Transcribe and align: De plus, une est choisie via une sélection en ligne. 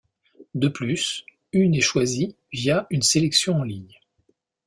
De 0.55 0.67
plus, 0.67 1.23
une 1.53 1.75
est 1.75 1.81
choisie 1.81 2.35
via 2.51 2.87
une 2.89 3.03
sélection 3.03 3.57
en 3.59 3.63
ligne. 3.63 3.99